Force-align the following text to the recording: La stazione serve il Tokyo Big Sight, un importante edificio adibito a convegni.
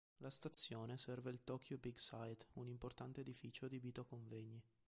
La 0.17 0.31
stazione 0.31 0.97
serve 0.97 1.29
il 1.29 1.43
Tokyo 1.43 1.77
Big 1.77 1.93
Sight, 1.97 2.47
un 2.53 2.67
importante 2.67 3.21
edificio 3.21 3.65
adibito 3.65 4.01
a 4.01 4.05
convegni. 4.05 4.59